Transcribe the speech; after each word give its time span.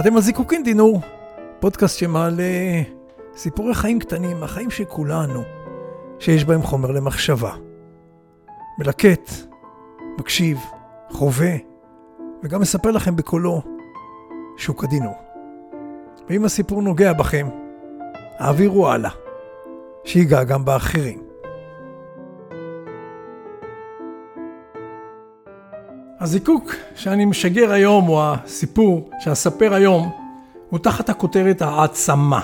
אתם 0.00 0.16
על 0.16 0.22
זיקוקין 0.22 0.62
דינור, 0.62 1.00
פודקאסט 1.60 1.98
שמעלה 1.98 2.42
סיפורי 3.36 3.74
חיים 3.74 3.98
קטנים, 3.98 4.42
החיים 4.42 4.70
של 4.70 4.84
כולנו, 4.84 5.42
שיש 6.18 6.44
בהם 6.44 6.62
חומר 6.62 6.90
למחשבה. 6.90 7.52
מלקט, 8.78 9.30
מקשיב, 10.18 10.58
חווה, 11.10 11.56
וגם 12.42 12.60
מספר 12.60 12.90
לכם 12.90 13.16
בקולו 13.16 13.62
שוק 14.56 14.84
הדינור. 14.84 15.14
ואם 16.28 16.44
הסיפור 16.44 16.82
נוגע 16.82 17.12
בכם, 17.12 17.48
העבירו 18.38 18.88
הלאה, 18.88 19.10
שיגע 20.04 20.44
גם 20.44 20.64
באחרים. 20.64 21.27
הזיקוק 26.20 26.74
שאני 26.94 27.24
משגר 27.24 27.72
היום, 27.72 28.08
או 28.08 28.22
הסיפור 28.24 29.10
שאספר 29.20 29.74
היום, 29.74 30.10
הוא 30.70 30.78
תחת 30.78 31.08
הכותרת 31.08 31.62
העצמה. 31.62 32.40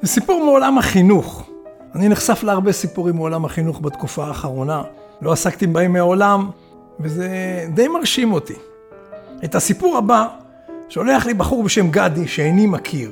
זה 0.00 0.08
סיפור 0.08 0.44
מעולם 0.44 0.78
החינוך. 0.78 1.50
אני 1.94 2.08
נחשף 2.08 2.42
להרבה 2.42 2.72
סיפורים 2.72 3.16
מעולם 3.16 3.44
החינוך 3.44 3.80
בתקופה 3.80 4.24
האחרונה. 4.24 4.82
לא 5.22 5.32
עסקתי 5.32 5.66
בהם 5.66 5.92
מעולם, 5.92 6.50
וזה 7.00 7.28
די 7.74 7.88
מרשים 7.88 8.32
אותי. 8.32 8.54
את 9.44 9.54
הסיפור 9.54 9.96
הבא 9.96 10.28
שולח 10.88 11.26
לי 11.26 11.34
בחור 11.34 11.62
בשם 11.62 11.90
גדי, 11.90 12.28
שאיני 12.28 12.66
מכיר. 12.66 13.10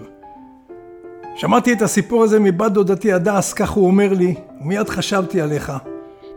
שמעתי 1.37 1.73
את 1.73 1.83
הסיפור 1.83 2.25
הזה 2.25 2.39
מבת 2.41 2.73
דודתי 2.73 3.13
הדס, 3.13 3.53
כך 3.53 3.71
הוא 3.71 3.87
אומר 3.87 4.13
לי, 4.13 4.35
ומיד 4.61 4.89
חשבתי 4.89 5.41
עליך. 5.41 5.73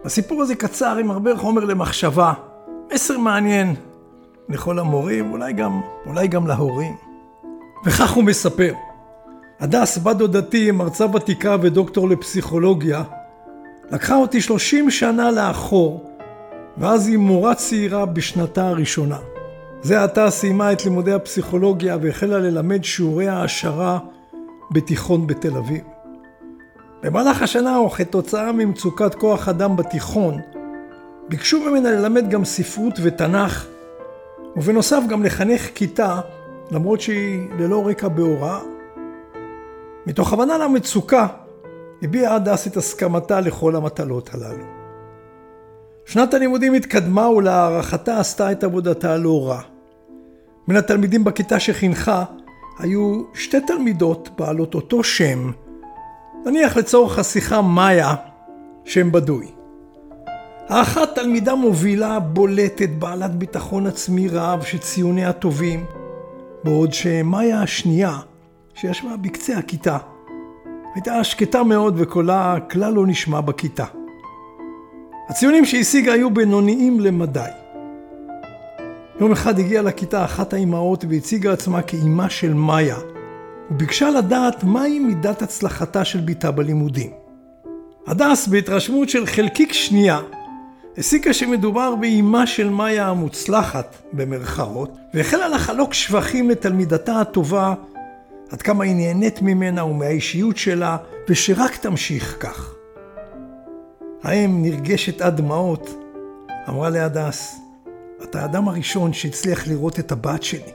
הסיפור 0.06 0.42
הזה 0.42 0.56
קצר 0.56 0.98
עם 0.98 1.12
הרבה 1.12 1.38
חומר 1.38 1.66
למחשבה, 1.66 2.34
מסר 2.94 3.18
מעניין 3.18 3.76
לכל 4.50 4.80
המורים, 4.80 5.32
אולי 5.32 5.54
גם, 5.54 5.82
אולי 6.06 6.28
גם 6.28 6.48
להורים. 6.48 6.96
וכך 7.86 8.12
הוא 8.12 8.24
מספר. 8.24 8.74
הדס, 9.60 9.98
בת 9.98 10.16
דודתי, 10.16 10.72
מרצה 10.72 11.06
ותיקה 11.06 11.56
ודוקטור 11.62 12.10
לפסיכולוגיה, 12.10 13.04
לקחה 13.92 14.16
אותי 14.16 14.42
30 14.42 14.90
שנה 14.90 15.32
לאחור, 15.32 16.10
ואז 16.78 17.08
היא 17.08 17.18
מורה 17.18 17.56
צעירה 17.56 18.06
בשנתה 18.06 18.68
הראשונה. 18.68 19.18
זה 19.82 20.04
עתה 20.04 20.30
סיימה 20.30 20.72
את 20.72 20.86
לימודי 20.86 21.14
הפסיכולוגיה 21.14 21.98
והחלה 22.02 22.40
ללמד 22.40 22.84
שיעורי 22.84 23.28
העשרה 23.28 24.00
בתיכון 24.72 25.28
בתל 25.28 25.58
אביב. 25.58 25.84
במהלך 27.04 27.42
השנה, 27.42 27.80
וכתוצאה 27.80 28.52
ממצוקת 28.52 29.16
כוח 29.16 29.50
אדם 29.50 29.76
בתיכון, 29.76 30.40
ביקשו 31.30 31.60
ממנה 31.60 31.92
ללמד 31.92 32.30
גם 32.30 32.46
ספרות 32.46 32.94
ותנ"ך, 33.04 33.66
ובנוסף 34.56 35.00
גם 35.10 35.24
לחנך 35.24 35.70
כיתה, 35.76 36.22
למרות 36.72 37.02
שהיא 37.02 37.50
ללא 37.60 37.88
רקע 37.88 38.08
בהוראה. 38.08 38.60
מתוך 40.06 40.34
הבנה 40.34 40.58
למצוקה, 40.58 41.28
הביעה 42.02 42.36
הדס 42.36 42.68
את 42.68 42.78
הסכמתה 42.78 43.40
לכל 43.40 43.76
המטלות 43.76 44.30
הללו. 44.34 44.66
שנת 46.06 46.34
הלימודים 46.34 46.74
התקדמה 46.74 47.30
ולהערכתה 47.30 48.20
עשתה 48.20 48.52
את 48.52 48.64
עבודתה 48.64 49.18
לא 49.18 49.48
רע. 49.48 49.62
מן 50.68 50.76
התלמידים 50.76 51.24
בכיתה 51.24 51.60
שחינכה 51.60 52.24
היו 52.80 53.24
שתי 53.34 53.62
תלמידות 53.68 54.30
בעלות 54.38 54.76
אותו 54.76 55.04
שם, 55.04 55.52
נניח 56.46 56.78
לצורך 56.78 57.20
השיחה 57.20 57.62
מאיה, 57.62 58.16
שם 58.86 59.12
בדוי. 59.12 59.63
האחת 60.70 61.16
תלמידה 61.16 61.56
מובילה, 61.56 62.20
בולטת, 62.20 62.90
בעלת 62.90 63.36
ביטחון 63.36 63.88
עצמי 63.88 64.28
רב 64.28 64.64
שציוניה 64.64 65.34
טובים, 65.34 65.86
בעוד 66.64 66.94
שמאיה 66.94 67.62
השנייה, 67.62 68.18
שישבה 68.74 69.18
בקצה 69.18 69.58
הכיתה, 69.58 69.98
הייתה 70.96 71.24
שקטה 71.24 71.64
מאוד 71.64 71.96
וקולה 71.98 72.56
כלל 72.72 72.94
לא 72.94 73.08
נשמע 73.08 73.42
בכיתה. 73.42 73.86
הציונים 75.30 75.66
שהשיגה 75.66 76.14
היו 76.14 76.30
בינוניים 76.30 77.00
למדי. 77.00 77.50
יום 79.20 79.32
אחד 79.32 79.60
הגיעה 79.60 79.84
לכיתה 79.84 80.26
אחת 80.26 80.54
האימהות 80.54 81.06
והציגה 81.10 81.54
עצמה 81.54 81.82
כאימה 81.82 82.30
של 82.30 82.54
מאיה, 82.54 82.98
וביקשה 83.72 84.10
לדעת 84.10 84.64
מהי 84.64 85.00
מידת 85.00 85.42
הצלחתה 85.42 86.06
של 86.06 86.20
בתה 86.20 86.52
בלימודים. 86.52 87.12
הדס, 88.08 88.48
בהתרשמות 88.48 89.10
של 89.10 89.26
חלקיק 89.26 89.74
שנייה, 89.74 90.20
הסיקה 90.98 91.34
שמדובר 91.34 91.96
באימה 91.96 92.48
של 92.48 92.70
מאיה 92.70 93.08
המוצלחת, 93.08 93.96
במרכאות, 94.14 94.98
והחלה 95.14 95.48
לחלוק 95.48 95.94
שבחים 95.94 96.50
לתלמידתה 96.50 97.22
הטובה, 97.22 97.74
עד 98.52 98.62
כמה 98.62 98.84
היא 98.84 98.96
נהנית 98.96 99.42
ממנה 99.42 99.86
ומהאישיות 99.86 100.58
שלה, 100.58 100.98
ושרק 101.30 101.76
תמשיך 101.76 102.38
כך. 102.40 102.74
האם 104.24 104.62
נרגשת 104.62 105.22
עד 105.22 105.38
דמעות, 105.38 105.98
אמרה 106.70 106.90
להדס, 106.90 107.56
אתה 108.24 108.42
האדם 108.42 108.68
הראשון 108.68 109.14
שהצליח 109.14 109.68
לראות 109.68 110.00
את 110.00 110.12
הבת 110.12 110.44
שלי. 110.44 110.72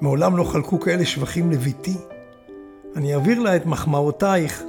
מעולם 0.00 0.36
לא 0.36 0.44
חלקו 0.44 0.80
כאלה 0.80 1.04
שבחים 1.04 1.50
לביתי. 1.50 1.96
אני 2.96 3.14
אעביר 3.14 3.40
לה 3.40 3.56
את 3.56 3.66
מחמאותייך, 3.66 4.62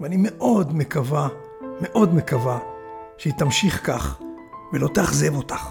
ואני 0.00 0.16
מאוד 0.18 0.76
מקווה, 0.76 1.28
מאוד 1.80 2.14
מקווה, 2.14 2.58
שהיא 3.18 3.32
תמשיך 3.32 3.86
כך 3.86 4.20
ולא 4.72 4.88
תאכזב 4.88 5.34
אותך. 5.36 5.68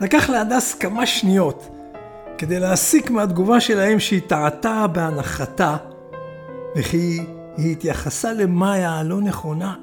לקח 0.00 0.30
להדס 0.30 0.74
כמה 0.74 1.06
שניות 1.06 1.68
כדי 2.38 2.60
להסיק 2.60 3.10
מהתגובה 3.10 3.60
שלהם 3.60 4.00
שהיא 4.00 4.20
טעתה 4.26 4.86
בהנחתה 4.86 5.76
וכי 6.76 7.20
היא 7.56 7.72
התייחסה 7.72 8.32
למאיה 8.32 8.92
הלא 8.92 9.20
נכונה. 9.20 9.74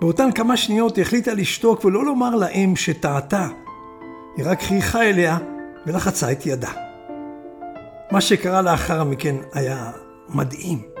באותן 0.00 0.32
כמה 0.32 0.56
שניות 0.56 0.96
היא 0.96 1.02
החליטה 1.02 1.34
לשתוק 1.34 1.84
ולא 1.84 2.04
לומר 2.04 2.36
לאם 2.36 2.76
שטעתה. 2.76 3.48
היא 4.36 4.46
רק 4.48 4.62
חייכה 4.62 5.02
אליה 5.02 5.38
ולחצה 5.86 6.32
את 6.32 6.46
ידה. 6.46 6.70
מה 8.10 8.20
שקרה 8.20 8.62
לאחר 8.62 9.04
מכן 9.04 9.36
היה 9.52 9.90
מדהים. 10.28 10.93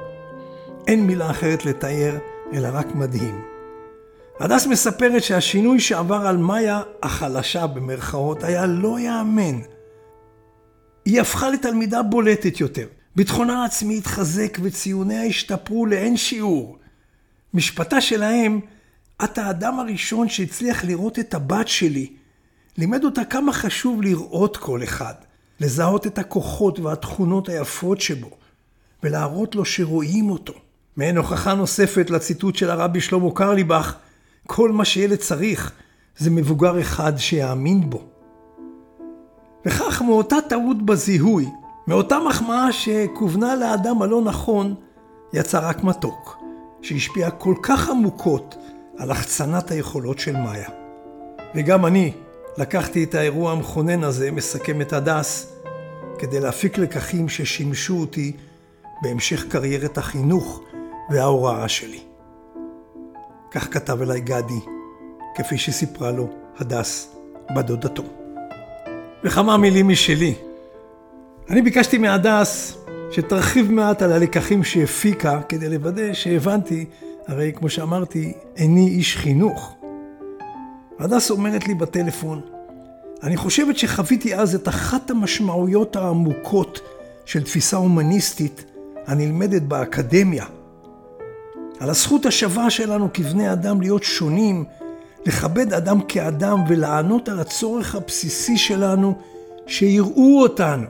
אין 0.86 1.06
מילה 1.06 1.30
אחרת 1.30 1.64
לתאר, 1.64 2.18
אלא 2.52 2.68
רק 2.72 2.94
מדהים. 2.94 3.44
הדס 4.40 4.66
מספרת 4.66 5.22
שהשינוי 5.22 5.80
שעבר 5.80 6.26
על 6.26 6.36
מאיה 6.36 6.82
החלשה 7.02 7.66
במרכאות 7.66 8.44
היה 8.44 8.66
לא 8.66 8.98
ייאמן. 8.98 9.60
היא 11.04 11.20
הפכה 11.20 11.50
לתלמידה 11.50 12.02
בולטת 12.02 12.60
יותר. 12.60 12.86
ביטחונה 13.16 13.62
העצמי 13.62 13.98
התחזק 13.98 14.58
וציוניה 14.62 15.24
השתפרו 15.24 15.86
לאין 15.86 16.16
שיעור. 16.16 16.78
משפטה 17.54 18.00
שלהם, 18.00 18.60
את 19.24 19.38
האדם 19.38 19.78
הראשון 19.78 20.28
שהצליח 20.28 20.84
לראות 20.84 21.18
את 21.18 21.34
הבת 21.34 21.68
שלי, 21.68 22.12
לימד 22.78 23.04
אותה 23.04 23.24
כמה 23.24 23.52
חשוב 23.52 24.02
לראות 24.02 24.56
כל 24.56 24.82
אחד, 24.82 25.14
לזהות 25.60 26.06
את 26.06 26.18
הכוחות 26.18 26.78
והתכונות 26.78 27.48
היפות 27.48 28.00
שבו, 28.00 28.30
ולהראות 29.02 29.54
לו 29.54 29.64
שרואים 29.64 30.30
אותו. 30.30 30.63
מעין 30.96 31.16
הוכחה 31.16 31.54
נוספת 31.54 32.10
לציטוט 32.10 32.56
של 32.56 32.70
הרבי 32.70 33.00
שלמה 33.00 33.30
קרליבך, 33.34 33.94
כל 34.46 34.72
מה 34.72 34.84
שילד 34.84 35.16
צריך 35.16 35.72
זה 36.18 36.30
מבוגר 36.30 36.80
אחד 36.80 37.12
שיאמין 37.16 37.90
בו. 37.90 38.02
וכך 39.66 40.02
מאותה 40.02 40.36
טעות 40.48 40.82
בזיהוי, 40.82 41.46
מאותה 41.86 42.18
מחמאה 42.28 42.72
שכוונה 42.72 43.56
לאדם 43.56 44.02
הלא 44.02 44.22
נכון, 44.22 44.74
יצא 45.32 45.68
רק 45.68 45.84
מתוק, 45.84 46.38
שהשפיע 46.82 47.30
כל 47.30 47.54
כך 47.62 47.88
עמוקות 47.88 48.56
על 48.98 49.10
החצנת 49.10 49.70
היכולות 49.70 50.18
של 50.18 50.36
מאיה. 50.36 50.68
וגם 51.54 51.86
אני 51.86 52.12
לקחתי 52.58 53.04
את 53.04 53.14
האירוע 53.14 53.52
המכונן 53.52 54.04
הזה, 54.04 54.30
מסכם 54.30 54.80
את 54.80 54.92
הדס, 54.92 55.52
כדי 56.18 56.40
להפיק 56.40 56.78
לקחים 56.78 57.28
ששימשו 57.28 57.94
אותי 57.94 58.32
בהמשך 59.02 59.44
קריירת 59.48 59.98
החינוך 59.98 60.60
וההוראה 61.10 61.68
שלי. 61.68 62.00
כך 63.50 63.74
כתב 63.74 64.02
אליי 64.02 64.20
גדי, 64.20 64.60
כפי 65.34 65.58
שסיפרה 65.58 66.10
לו 66.10 66.28
הדס 66.58 67.16
בדודתו. 67.56 68.02
וכמה 69.24 69.56
מילים 69.56 69.88
משלי. 69.88 70.34
אני 71.50 71.62
ביקשתי 71.62 71.98
מהדס 71.98 72.78
שתרחיב 73.10 73.72
מעט 73.72 74.02
על 74.02 74.12
הלקחים 74.12 74.64
שהפיקה 74.64 75.42
כדי 75.48 75.68
לוודא 75.68 76.12
שהבנתי, 76.12 76.86
הרי 77.26 77.52
כמו 77.56 77.68
שאמרתי, 77.68 78.32
איני 78.56 78.88
איש 78.88 79.16
חינוך. 79.16 79.76
הדס 80.98 81.30
אומרת 81.30 81.66
לי 81.68 81.74
בטלפון, 81.74 82.40
אני 83.22 83.36
חושבת 83.36 83.78
שחוויתי 83.78 84.36
אז 84.36 84.54
את 84.54 84.68
אחת 84.68 85.10
המשמעויות 85.10 85.96
העמוקות 85.96 86.80
של 87.24 87.42
תפיסה 87.42 87.76
הומניסטית 87.76 88.64
הנלמדת 89.06 89.62
באקדמיה. 89.62 90.44
על 91.80 91.90
הזכות 91.90 92.26
השווה 92.26 92.70
שלנו 92.70 93.08
כבני 93.14 93.52
אדם 93.52 93.80
להיות 93.80 94.02
שונים, 94.02 94.64
לכבד 95.26 95.72
אדם 95.72 96.00
כאדם 96.00 96.58
ולענות 96.68 97.28
על 97.28 97.40
הצורך 97.40 97.94
הבסיסי 97.94 98.56
שלנו 98.56 99.14
שיראו 99.66 100.42
אותנו. 100.42 100.86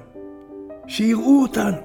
שיראו 0.86 1.42
אותנו. 1.42 1.76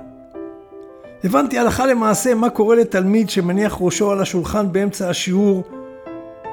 הבנתי 1.24 1.60
הלכה 1.60 1.86
למעשה 1.86 2.36
מה 2.36 2.50
קורה 2.50 2.76
לתלמיד 2.76 3.30
שמניח 3.30 3.78
ראשו 3.82 4.12
על 4.12 4.22
השולחן 4.22 4.72
באמצע 4.72 5.10
השיעור 5.10 5.64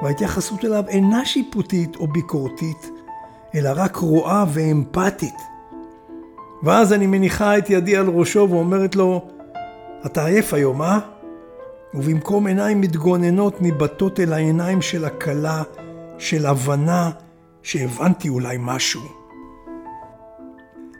וההתייחסות 0.03 0.65
אליו 0.65 0.83
אינה 0.87 1.25
שיפוטית 1.25 1.95
או 1.95 2.07
ביקורתית, 2.07 2.89
אלא 3.55 3.69
רק 3.75 3.95
רואה 3.95 4.45
ואמפתית. 4.49 5.35
ואז 6.63 6.93
אני 6.93 7.07
מניחה 7.07 7.57
את 7.57 7.69
ידי 7.69 7.97
על 7.97 8.07
ראשו 8.07 8.47
ואומרת 8.49 8.95
לו, 8.95 9.25
אתה 10.05 10.25
עייף 10.25 10.53
היום, 10.53 10.81
אה? 10.81 10.99
ובמקום 11.93 12.47
עיניים 12.47 12.81
מתגוננות 12.81 13.61
ניבטות 13.61 14.19
אל 14.19 14.33
העיניים 14.33 14.81
של 14.81 15.05
הכלה, 15.05 15.63
של 16.17 16.45
הבנה 16.45 17.11
שהבנתי 17.63 18.29
אולי 18.29 18.57
משהו. 18.59 19.01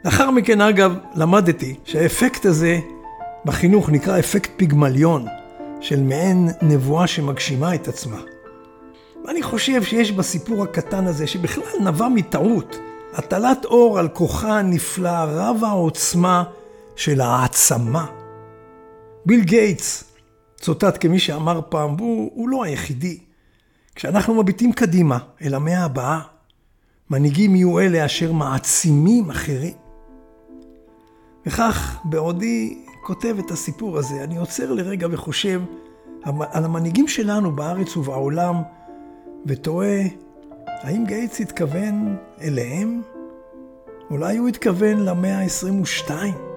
לאחר 0.04 0.30
מכן, 0.30 0.60
אגב, 0.60 0.94
למדתי 1.14 1.74
שהאפקט 1.84 2.46
הזה 2.46 2.78
בחינוך 3.44 3.90
נקרא 3.90 4.18
אפקט 4.18 4.50
פיגמליון, 4.56 5.26
של 5.80 6.02
מעין 6.02 6.48
נבואה 6.62 7.06
שמגשימה 7.06 7.74
את 7.74 7.88
עצמה. 7.88 8.20
ואני 9.24 9.42
חושב 9.42 9.82
שיש 9.82 10.12
בסיפור 10.12 10.62
הקטן 10.62 11.06
הזה, 11.06 11.26
שבכלל 11.26 11.64
נבע 11.80 12.08
מטעות, 12.08 12.78
הטלת 13.14 13.64
אור 13.64 13.98
על 13.98 14.08
כוחה 14.08 14.58
הנפלא, 14.58 15.24
רב 15.26 15.64
העוצמה 15.64 16.44
של 16.96 17.20
העצמה. 17.20 18.06
ביל 19.26 19.40
גייטס 19.40 20.04
צוטט 20.60 20.96
כמי 21.00 21.18
שאמר 21.18 21.60
פעם, 21.68 21.94
והוא 21.94 22.48
לא 22.48 22.64
היחידי, 22.64 23.18
כשאנחנו 23.94 24.34
מביטים 24.34 24.72
קדימה 24.72 25.18
אל 25.42 25.54
המאה 25.54 25.84
הבאה, 25.84 26.20
מנהיגים 27.10 27.56
יהיו 27.56 27.80
אלה 27.80 28.04
אשר 28.04 28.32
מעצימים 28.32 29.30
אחרים. 29.30 29.74
וכך, 31.46 31.98
בעודי 32.04 32.78
כותב 33.02 33.36
את 33.38 33.50
הסיפור 33.50 33.98
הזה, 33.98 34.24
אני 34.24 34.36
עוצר 34.36 34.72
לרגע 34.72 35.06
וחושב 35.10 35.62
על 36.24 36.64
המנהיגים 36.64 37.08
שלנו 37.08 37.56
בארץ 37.56 37.96
ובעולם, 37.96 38.62
ותוהה, 39.46 40.02
האם 40.66 41.04
גייטס 41.06 41.40
התכוון 41.40 42.16
אליהם? 42.40 43.02
אולי 44.10 44.36
הוא 44.36 44.48
התכוון 44.48 45.04
למאה 45.04 45.38
ה-22? 45.38 46.47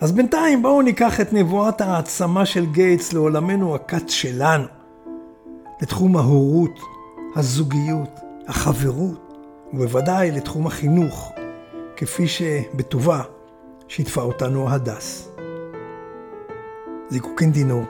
אז 0.00 0.12
בינתיים 0.12 0.62
בואו 0.62 0.82
ניקח 0.82 1.20
את 1.20 1.32
נבואת 1.32 1.80
העצמה 1.80 2.46
של 2.46 2.66
גייטס 2.66 3.12
לעולמנו 3.12 3.74
הקט 3.74 4.08
שלנו, 4.08 4.64
לתחום 5.82 6.16
ההורות, 6.16 6.80
הזוגיות, 7.36 8.20
החברות, 8.46 9.38
ובוודאי 9.72 10.30
לתחום 10.30 10.66
החינוך, 10.66 11.32
כפי 11.96 12.28
שבטובה 12.28 13.22
שיתפה 13.88 14.22
אותנו 14.22 14.70
הדס. 14.70 15.30
זיקוקין 17.08 17.52
דינו, 17.52 17.84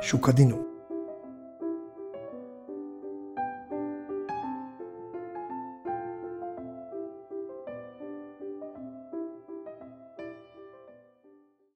שוק 0.00 0.28
הדינו. 0.28 0.73